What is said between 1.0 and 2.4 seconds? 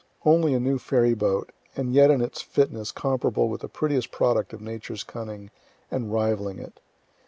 boat, and yet in